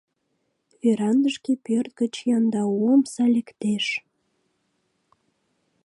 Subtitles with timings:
[0.81, 3.85] Верандышке пӧрт гыч яндау омса лектеш.